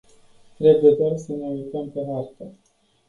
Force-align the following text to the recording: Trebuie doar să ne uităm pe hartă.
Trebuie 0.57 0.91
doar 0.95 1.17
să 1.17 1.31
ne 1.31 1.47
uităm 1.47 1.89
pe 1.89 1.99
hartă. 2.13 2.53